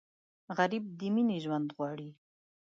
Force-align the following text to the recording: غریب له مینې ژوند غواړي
غریب 0.57 0.83
له 0.99 1.07
مینې 1.15 1.37
ژوند 1.43 1.67
غواړي 1.77 2.09